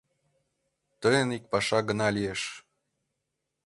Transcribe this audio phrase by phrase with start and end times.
[1.01, 2.41] —Тыйын ик паша гына лиеш.